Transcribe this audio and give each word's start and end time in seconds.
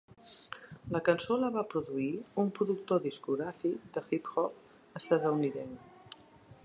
La 0.93 1.01
cançó 1.09 1.35
la 1.41 1.51
va 1.57 1.63
produir 1.73 2.07
un 2.45 2.49
productor 2.61 3.03
discogràfic 3.05 3.87
de 3.99 4.05
hip 4.19 4.33
hop 4.45 4.99
estatunidenc. 5.03 6.21